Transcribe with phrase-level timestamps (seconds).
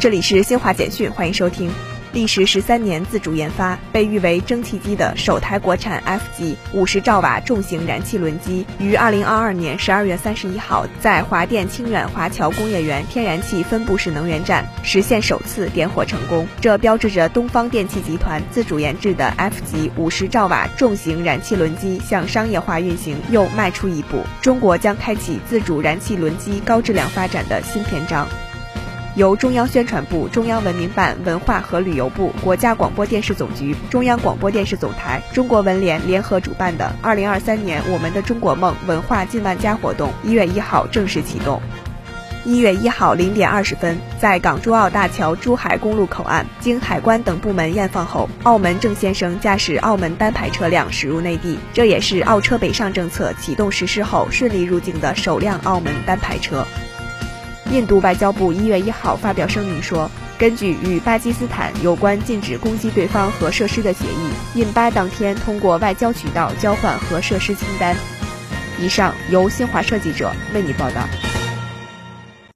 [0.00, 1.70] 这里是新华简讯，欢迎收听。
[2.14, 16.48] 历时十三年自主研发，被誉为蒸汽机的首台国产 F 级五十兆瓦重型燃气轮机，于二零二二年十二月三十一号在华电清远华侨工业园天然气分布式能源站实现首次点火成功。
[16.62, 28.26] 这标志着东方电气集团自主研制的 F 级五十兆瓦重型燃气轮机向商业化运行又迈出一步，中国将开启自主燃气轮机高质量发展的新篇章。
[29.16, 41.60] 由中央宣传部、中央文明办、文化和旅游部、国家广播电视总局、中央广播电视总台、中国文联联合主办的二零二三年“我们的中国梦”文化进万家活动，一月一号正式启动。
[42.44, 56.64] 一月一号零点二十分，在港珠澳大桥珠海公路口岸，经海关等部门验放后，澳门郑先生驾驶澳门单牌车辆驶入内地，这也是澳车北上政策启动实施后顺利入境的首辆澳门单牌车。
[57.70, 67.96] 印度外交部一月一号发表声明说，根据与巴基斯坦有关禁止攻击对方核设施的协议，印巴当天通过外交渠道交换核设施清单。
[68.80, 71.06] 以上由新华社记者为你报道。